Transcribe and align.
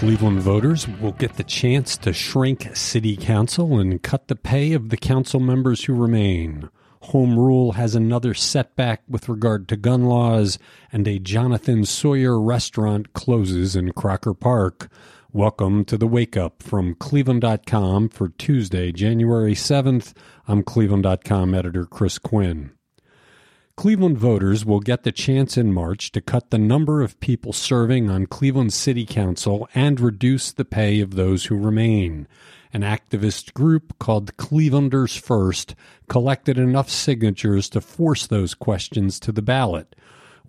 Cleveland 0.00 0.40
voters 0.40 0.88
will 0.88 1.12
get 1.12 1.34
the 1.34 1.44
chance 1.44 1.98
to 1.98 2.14
shrink 2.14 2.74
city 2.74 3.18
council 3.18 3.78
and 3.78 4.02
cut 4.02 4.28
the 4.28 4.34
pay 4.34 4.72
of 4.72 4.88
the 4.88 4.96
council 4.96 5.40
members 5.40 5.84
who 5.84 5.92
remain. 5.92 6.70
Home 7.02 7.38
rule 7.38 7.72
has 7.72 7.94
another 7.94 8.32
setback 8.32 9.02
with 9.06 9.28
regard 9.28 9.68
to 9.68 9.76
gun 9.76 10.06
laws, 10.06 10.58
and 10.90 11.06
a 11.06 11.18
Jonathan 11.18 11.84
Sawyer 11.84 12.40
restaurant 12.40 13.12
closes 13.12 13.76
in 13.76 13.92
Crocker 13.92 14.32
Park. 14.32 14.90
Welcome 15.34 15.84
to 15.84 15.98
the 15.98 16.06
Wake 16.06 16.34
Up 16.34 16.62
from 16.62 16.94
Cleveland.com 16.94 18.08
for 18.08 18.30
Tuesday, 18.30 18.92
January 18.92 19.54
7th. 19.54 20.14
I'm 20.48 20.62
Cleveland.com 20.62 21.52
editor 21.52 21.84
Chris 21.84 22.16
Quinn. 22.16 22.70
Cleveland 23.80 24.18
voters 24.18 24.62
will 24.62 24.80
get 24.80 25.04
the 25.04 25.10
chance 25.10 25.56
in 25.56 25.72
March 25.72 26.12
to 26.12 26.20
cut 26.20 26.50
the 26.50 26.58
number 26.58 27.00
of 27.00 27.18
people 27.18 27.54
serving 27.54 28.10
on 28.10 28.26
Cleveland 28.26 28.74
City 28.74 29.06
Council 29.06 29.66
and 29.74 29.98
reduce 29.98 30.52
the 30.52 30.66
pay 30.66 31.00
of 31.00 31.14
those 31.14 31.46
who 31.46 31.56
remain. 31.56 32.28
An 32.74 32.82
activist 32.82 33.54
group 33.54 33.98
called 33.98 34.36
Clevelanders 34.36 35.18
First 35.18 35.74
collected 36.10 36.58
enough 36.58 36.90
signatures 36.90 37.70
to 37.70 37.80
force 37.80 38.26
those 38.26 38.52
questions 38.52 39.18
to 39.20 39.32
the 39.32 39.40
ballot. 39.40 39.96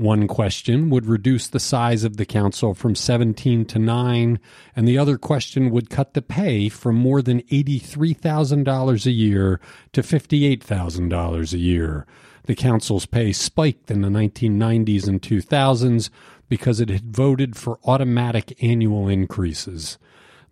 One 0.00 0.28
question 0.28 0.88
would 0.88 1.04
reduce 1.04 1.46
the 1.46 1.60
size 1.60 2.04
of 2.04 2.16
the 2.16 2.24
council 2.24 2.72
from 2.72 2.94
17 2.94 3.66
to 3.66 3.78
9, 3.78 4.40
and 4.74 4.88
the 4.88 4.96
other 4.96 5.18
question 5.18 5.70
would 5.70 5.90
cut 5.90 6.14
the 6.14 6.22
pay 6.22 6.70
from 6.70 6.96
more 6.96 7.20
than 7.20 7.42
$83,000 7.42 9.04
a 9.04 9.10
year 9.10 9.60
to 9.92 10.00
$58,000 10.00 11.52
a 11.52 11.58
year. 11.58 12.06
The 12.44 12.54
council's 12.54 13.04
pay 13.04 13.34
spiked 13.34 13.90
in 13.90 14.00
the 14.00 14.08
1990s 14.08 15.06
and 15.06 15.20
2000s 15.20 16.08
because 16.48 16.80
it 16.80 16.88
had 16.88 17.14
voted 17.14 17.54
for 17.54 17.78
automatic 17.84 18.56
annual 18.62 19.06
increases. 19.06 19.98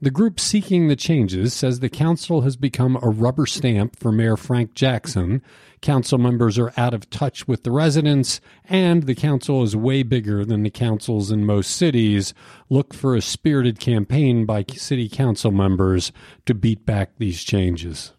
The 0.02 0.10
group 0.10 0.38
seeking 0.38 0.88
the 0.88 0.94
changes 0.94 1.54
says 1.54 1.80
the 1.80 1.88
council 1.88 2.42
has 2.42 2.56
become 2.56 2.98
a 3.02 3.08
rubber 3.08 3.46
stamp 3.46 3.98
for 3.98 4.12
Mayor 4.12 4.36
Frank 4.36 4.74
Jackson. 4.74 5.42
Council 5.80 6.18
members 6.18 6.58
are 6.58 6.72
out 6.76 6.94
of 6.94 7.08
touch 7.10 7.46
with 7.46 7.62
the 7.62 7.70
residents, 7.70 8.40
and 8.64 9.04
the 9.04 9.14
council 9.14 9.62
is 9.62 9.76
way 9.76 10.02
bigger 10.02 10.44
than 10.44 10.62
the 10.62 10.70
councils 10.70 11.30
in 11.30 11.46
most 11.46 11.70
cities. 11.70 12.34
Look 12.68 12.92
for 12.92 13.14
a 13.14 13.22
spirited 13.22 13.78
campaign 13.78 14.44
by 14.44 14.64
city 14.74 15.08
council 15.08 15.52
members 15.52 16.12
to 16.46 16.54
beat 16.54 16.84
back 16.84 17.12
these 17.18 17.44
changes. 17.44 18.12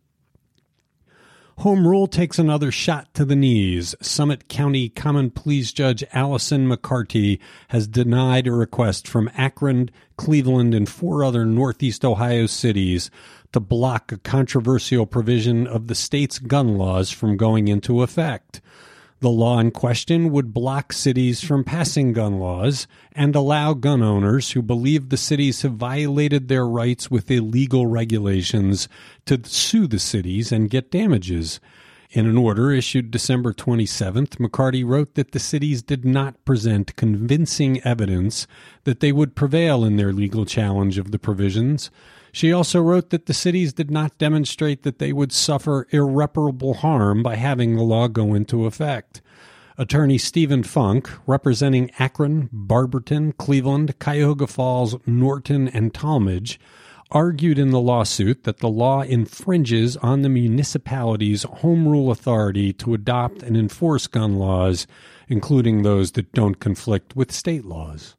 Home 1.59 1.85
rule 1.85 2.07
takes 2.07 2.39
another 2.39 2.71
shot 2.71 3.13
to 3.15 3.25
the 3.25 3.35
knees. 3.35 3.93
Summit 4.01 4.47
County 4.47 4.87
Common 4.87 5.29
Pleas 5.29 5.73
Judge 5.73 6.05
Allison 6.13 6.69
McCarty 6.69 7.37
has 7.67 7.85
denied 7.85 8.47
a 8.47 8.53
request 8.53 9.05
from 9.05 9.29
Akron, 9.35 9.91
Cleveland, 10.15 10.73
and 10.73 10.87
four 10.87 11.21
other 11.21 11.45
Northeast 11.45 12.05
Ohio 12.05 12.45
cities 12.45 13.11
to 13.51 13.59
block 13.59 14.11
a 14.11 14.17
controversial 14.17 15.05
provision 15.05 15.67
of 15.67 15.87
the 15.87 15.95
state's 15.95 16.39
gun 16.39 16.77
laws 16.77 17.11
from 17.11 17.37
going 17.37 17.67
into 17.67 18.01
effect. 18.01 18.61
The 19.21 19.29
law 19.29 19.59
in 19.59 19.71
question 19.71 20.31
would 20.31 20.53
block 20.53 20.93
cities 20.93 21.43
from 21.43 21.65
passing 21.65 22.13
gun 22.13 22.39
laws 22.39 22.87
and 23.11 23.35
allow 23.35 23.73
gun 23.73 24.01
owners 24.01 24.51
who 24.51 24.61
believe 24.61 25.09
the 25.09 25.17
cities 25.17 25.61
have 25.63 25.73
violated 25.73 26.47
their 26.47 26.65
rights 26.65 27.11
with 27.11 27.29
illegal 27.29 27.85
regulations 27.85 28.87
to 29.25 29.41
sue 29.43 29.87
the 29.87 29.99
cities 29.99 30.53
and 30.53 30.69
get 30.69 30.89
damages. 30.89 31.59
In 32.11 32.25
an 32.25 32.37
order 32.37 32.71
issued 32.71 33.11
December 33.11 33.53
27th, 33.53 34.37
McCarty 34.37 34.83
wrote 34.83 35.13
that 35.13 35.31
the 35.31 35.37
cities 35.37 35.83
did 35.83 36.03
not 36.03 36.43
present 36.43 36.95
convincing 36.95 37.79
evidence 37.83 38.47
that 38.83 38.99
they 38.99 39.11
would 39.11 39.35
prevail 39.35 39.85
in 39.85 39.95
their 39.95 40.11
legal 40.11 40.43
challenge 40.43 40.97
of 40.97 41.11
the 41.11 41.19
provisions. 41.19 41.91
She 42.31 42.51
also 42.51 42.81
wrote 42.81 43.11
that 43.11 43.27
the 43.27 43.33
cities 43.35 43.73
did 43.73 43.91
not 43.91 44.17
demonstrate 44.17 44.81
that 44.81 44.97
they 44.97 45.13
would 45.13 45.31
suffer 45.31 45.85
irreparable 45.91 46.75
harm 46.75 47.21
by 47.21 47.35
having 47.35 47.75
the 47.75 47.83
law 47.83 48.07
go 48.07 48.33
into 48.33 48.65
effect. 48.65 49.21
Attorney 49.77 50.17
Stephen 50.17 50.63
Funk, 50.63 51.11
representing 51.27 51.91
Akron, 51.99 52.49
Barberton, 52.51 53.33
Cleveland, 53.33 53.99
Cuyahoga 53.99 54.47
Falls, 54.47 54.95
Norton, 55.05 55.67
and 55.67 55.93
Tallmadge, 55.93 56.57
argued 57.11 57.57
in 57.57 57.71
the 57.71 57.79
lawsuit 57.79 58.43
that 58.43 58.59
the 58.59 58.69
law 58.69 59.01
infringes 59.01 59.97
on 59.97 60.21
the 60.21 60.29
municipality's 60.29 61.43
home 61.43 61.87
rule 61.87 62.11
authority 62.11 62.71
to 62.73 62.93
adopt 62.93 63.41
and 63.41 63.57
enforce 63.57 64.05
gun 64.05 64.37
laws, 64.37 64.85
including 65.27 65.81
those 65.81 66.11
that 66.11 66.31
don't 66.33 66.59
conflict 66.59 67.15
with 67.15 67.31
state 67.31 67.65
laws. 67.65 68.15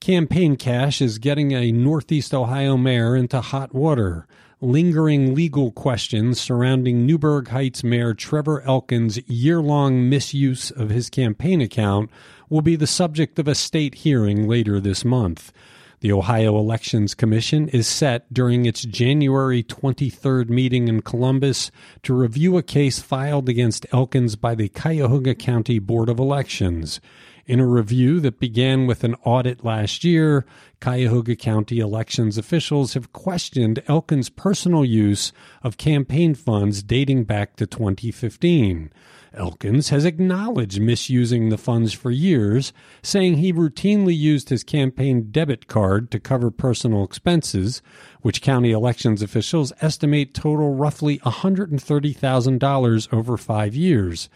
Campaign 0.00 0.56
cash 0.56 1.02
is 1.02 1.18
getting 1.18 1.52
a 1.52 1.72
Northeast 1.72 2.32
Ohio 2.32 2.76
mayor 2.76 3.14
into 3.14 3.40
hot 3.40 3.74
water. 3.74 4.26
Lingering 4.62 5.34
legal 5.34 5.72
questions 5.72 6.40
surrounding 6.40 7.06
Newburgh 7.06 7.48
Heights 7.48 7.82
Mayor 7.82 8.14
Trevor 8.14 8.62
Elkins' 8.62 9.18
year 9.28 9.60
long 9.60 10.08
misuse 10.08 10.70
of 10.70 10.90
his 10.90 11.10
campaign 11.10 11.60
account 11.60 12.10
will 12.48 12.60
be 12.60 12.76
the 12.76 12.86
subject 12.86 13.38
of 13.38 13.48
a 13.48 13.54
state 13.54 13.96
hearing 13.96 14.46
later 14.46 14.80
this 14.80 15.04
month. 15.04 15.52
The 16.00 16.12
Ohio 16.12 16.58
Elections 16.58 17.14
Commission 17.14 17.68
is 17.68 17.86
set 17.86 18.32
during 18.32 18.64
its 18.64 18.86
January 18.86 19.62
23rd 19.62 20.48
meeting 20.48 20.88
in 20.88 21.02
Columbus 21.02 21.70
to 22.04 22.14
review 22.14 22.56
a 22.56 22.62
case 22.62 23.00
filed 23.00 23.50
against 23.50 23.84
Elkins 23.92 24.34
by 24.34 24.54
the 24.54 24.70
Cuyahoga 24.70 25.34
County 25.34 25.78
Board 25.78 26.08
of 26.08 26.18
Elections. 26.18 27.02
In 27.46 27.58
a 27.58 27.66
review 27.66 28.20
that 28.20 28.38
began 28.38 28.86
with 28.86 29.02
an 29.02 29.16
audit 29.24 29.64
last 29.64 30.04
year, 30.04 30.44
Cuyahoga 30.80 31.36
County 31.36 31.78
elections 31.78 32.38
officials 32.38 32.94
have 32.94 33.12
questioned 33.12 33.82
Elkins' 33.88 34.28
personal 34.28 34.84
use 34.84 35.32
of 35.62 35.76
campaign 35.76 36.34
funds 36.34 36.82
dating 36.82 37.24
back 37.24 37.56
to 37.56 37.66
2015. 37.66 38.92
Elkins 39.32 39.90
has 39.90 40.04
acknowledged 40.04 40.80
misusing 40.80 41.48
the 41.48 41.58
funds 41.58 41.92
for 41.92 42.10
years, 42.10 42.72
saying 43.02 43.36
he 43.36 43.52
routinely 43.52 44.16
used 44.16 44.48
his 44.48 44.64
campaign 44.64 45.30
debit 45.30 45.68
card 45.68 46.10
to 46.10 46.18
cover 46.18 46.50
personal 46.50 47.04
expenses, 47.04 47.80
which 48.22 48.42
county 48.42 48.72
elections 48.72 49.22
officials 49.22 49.72
estimate 49.80 50.34
total 50.34 50.74
roughly 50.74 51.18
$130,000 51.20 53.12
over 53.12 53.36
five 53.36 53.74
years. 53.74 54.28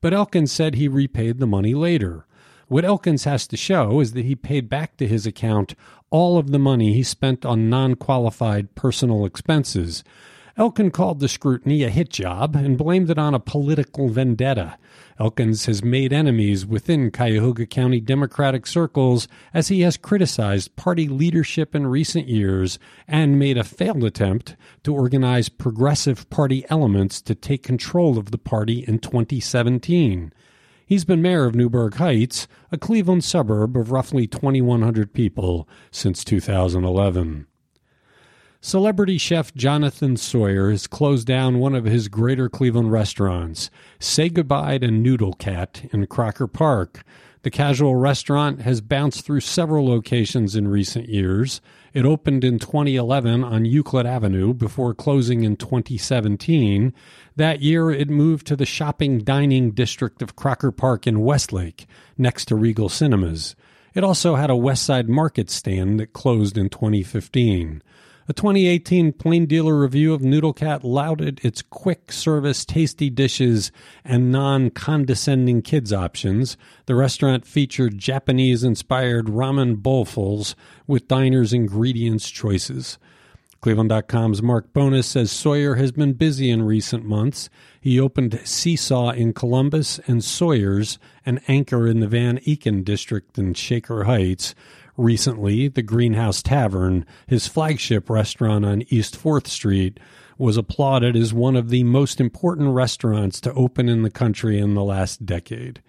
But 0.00 0.12
Elkins 0.12 0.50
said 0.50 0.74
he 0.74 0.88
repaid 0.88 1.38
the 1.38 1.46
money 1.46 1.74
later. 1.74 2.26
What 2.70 2.84
Elkins 2.84 3.24
has 3.24 3.48
to 3.48 3.56
show 3.56 3.98
is 3.98 4.12
that 4.12 4.24
he 4.24 4.36
paid 4.36 4.68
back 4.68 4.96
to 4.98 5.08
his 5.08 5.26
account 5.26 5.74
all 6.08 6.38
of 6.38 6.52
the 6.52 6.58
money 6.60 6.92
he 6.92 7.02
spent 7.02 7.44
on 7.44 7.68
non 7.68 7.96
qualified 7.96 8.76
personal 8.76 9.26
expenses. 9.26 10.04
Elkins 10.56 10.92
called 10.92 11.18
the 11.18 11.26
scrutiny 11.26 11.82
a 11.82 11.88
hit 11.88 12.10
job 12.10 12.54
and 12.54 12.78
blamed 12.78 13.10
it 13.10 13.18
on 13.18 13.34
a 13.34 13.40
political 13.40 14.08
vendetta. 14.08 14.78
Elkins 15.18 15.66
has 15.66 15.82
made 15.82 16.12
enemies 16.12 16.64
within 16.64 17.10
Cuyahoga 17.10 17.66
County 17.66 17.98
Democratic 17.98 18.68
circles 18.68 19.26
as 19.52 19.66
he 19.66 19.80
has 19.80 19.96
criticized 19.96 20.76
party 20.76 21.08
leadership 21.08 21.74
in 21.74 21.88
recent 21.88 22.28
years 22.28 22.78
and 23.08 23.36
made 23.36 23.58
a 23.58 23.64
failed 23.64 24.04
attempt 24.04 24.54
to 24.84 24.94
organize 24.94 25.48
progressive 25.48 26.30
party 26.30 26.64
elements 26.70 27.20
to 27.22 27.34
take 27.34 27.64
control 27.64 28.16
of 28.16 28.30
the 28.30 28.38
party 28.38 28.84
in 28.86 29.00
2017. 29.00 30.32
He's 30.90 31.04
been 31.04 31.22
mayor 31.22 31.44
of 31.44 31.54
Newburgh 31.54 31.94
Heights, 31.94 32.48
a 32.72 32.76
Cleveland 32.76 33.22
suburb 33.22 33.76
of 33.76 33.92
roughly 33.92 34.26
2,100 34.26 35.12
people, 35.12 35.68
since 35.92 36.24
2011. 36.24 37.46
Celebrity 38.62 39.16
chef 39.16 39.54
Jonathan 39.54 40.18
Sawyer 40.18 40.70
has 40.70 40.86
closed 40.86 41.26
down 41.26 41.60
one 41.60 41.74
of 41.74 41.86
his 41.86 42.08
greater 42.08 42.50
Cleveland 42.50 42.92
restaurants, 42.92 43.70
Say 43.98 44.28
Goodbye 44.28 44.76
to 44.78 44.90
Noodle 44.90 45.32
Cat 45.32 45.88
in 45.94 46.06
Crocker 46.06 46.46
Park. 46.46 47.02
The 47.40 47.50
casual 47.50 47.96
restaurant 47.96 48.60
has 48.60 48.82
bounced 48.82 49.24
through 49.24 49.40
several 49.40 49.86
locations 49.86 50.54
in 50.54 50.68
recent 50.68 51.08
years. 51.08 51.62
It 51.94 52.04
opened 52.04 52.44
in 52.44 52.58
2011 52.58 53.42
on 53.42 53.64
Euclid 53.64 54.04
Avenue 54.04 54.52
before 54.52 54.92
closing 54.92 55.42
in 55.42 55.56
2017. 55.56 56.92
That 57.36 57.62
year, 57.62 57.90
it 57.90 58.10
moved 58.10 58.46
to 58.48 58.56
the 58.56 58.66
shopping 58.66 59.20
dining 59.20 59.70
district 59.70 60.20
of 60.20 60.36
Crocker 60.36 60.70
Park 60.70 61.06
in 61.06 61.20
Westlake, 61.20 61.86
next 62.18 62.44
to 62.48 62.56
Regal 62.56 62.90
Cinemas. 62.90 63.56
It 63.94 64.04
also 64.04 64.34
had 64.34 64.50
a 64.50 64.52
Westside 64.52 65.08
Market 65.08 65.48
stand 65.48 65.98
that 65.98 66.12
closed 66.12 66.58
in 66.58 66.68
2015. 66.68 67.82
A 68.30 68.32
2018 68.32 69.14
Plain 69.14 69.46
Dealer 69.46 69.76
review 69.76 70.14
of 70.14 70.22
Noodle 70.22 70.52
Cat 70.52 70.84
lauded 70.84 71.40
its 71.42 71.62
quick 71.62 72.12
service, 72.12 72.64
tasty 72.64 73.10
dishes, 73.10 73.72
and 74.04 74.30
non 74.30 74.70
condescending 74.70 75.62
kids 75.62 75.92
options. 75.92 76.56
The 76.86 76.94
restaurant 76.94 77.44
featured 77.44 77.98
Japanese 77.98 78.62
inspired 78.62 79.26
ramen 79.26 79.82
bowlfuls 79.82 80.54
with 80.86 81.08
diners' 81.08 81.52
ingredients 81.52 82.30
choices. 82.30 83.00
Cleveland.com's 83.60 84.40
Marc 84.40 84.72
Bona 84.72 85.02
says 85.02 85.30
Sawyer 85.30 85.74
has 85.74 85.92
been 85.92 86.14
busy 86.14 86.50
in 86.50 86.62
recent 86.62 87.04
months. 87.04 87.50
He 87.78 88.00
opened 88.00 88.40
Seesaw 88.42 89.10
in 89.10 89.34
Columbus 89.34 90.00
and 90.06 90.24
Sawyer's, 90.24 90.98
an 91.26 91.40
anchor 91.46 91.86
in 91.86 92.00
the 92.00 92.08
Van 92.08 92.38
Aken 92.38 92.82
district 92.82 93.36
in 93.36 93.52
Shaker 93.52 94.04
Heights. 94.04 94.54
Recently, 94.96 95.68
the 95.68 95.82
Greenhouse 95.82 96.42
Tavern, 96.42 97.04
his 97.26 97.46
flagship 97.48 98.08
restaurant 98.08 98.64
on 98.64 98.82
East 98.88 99.22
4th 99.22 99.46
Street, 99.46 100.00
was 100.38 100.56
applauded 100.56 101.14
as 101.14 101.34
one 101.34 101.54
of 101.54 101.68
the 101.68 101.84
most 101.84 102.18
important 102.18 102.70
restaurants 102.70 103.42
to 103.42 103.52
open 103.52 103.90
in 103.90 104.02
the 104.02 104.10
country 104.10 104.58
in 104.58 104.72
the 104.72 104.84
last 104.84 105.26
decade. 105.26 105.82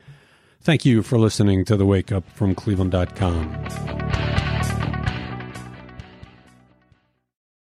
Thank 0.59 0.83
you 0.83 1.03
for 1.03 1.17
listening 1.17 1.63
to 1.65 1.77
the 1.77 1.85
Wake 1.85 2.11
Up 2.11 2.29
from 2.31 2.53
Cleveland.com. 2.53 4.10